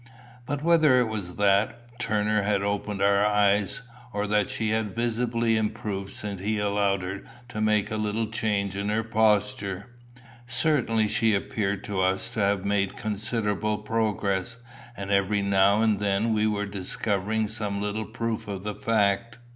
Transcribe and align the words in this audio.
But 0.47 0.63
whether 0.63 0.97
it 0.97 1.07
was 1.09 1.35
that 1.35 1.99
Turner 1.99 2.41
had 2.41 2.63
opened 2.63 3.03
our 3.03 3.23
eyes, 3.23 3.83
or 4.11 4.25
that 4.25 4.49
she 4.49 4.69
had 4.71 4.95
visibly 4.95 5.55
improved 5.55 6.09
since 6.11 6.39
he 6.39 6.57
allowed 6.57 7.03
her 7.03 7.21
to 7.49 7.61
make 7.61 7.91
a 7.91 7.97
little 7.97 8.25
change 8.25 8.75
in 8.75 8.89
her 8.89 9.03
posture 9.03 9.91
certainly 10.47 11.07
she 11.07 11.35
appeared 11.35 11.83
to 11.83 12.01
us 12.01 12.31
to 12.31 12.39
have 12.39 12.65
made 12.65 12.97
considerable 12.97 13.77
progress, 13.77 14.57
and 14.97 15.11
every 15.11 15.43
now 15.43 15.83
and 15.83 15.99
then 15.99 16.33
we 16.33 16.47
were 16.47 16.65
discovering 16.65 17.47
some 17.47 17.79
little 17.79 18.05
proof 18.05 18.47
of 18.47 18.63
the 18.63 18.73
fact. 18.73 19.37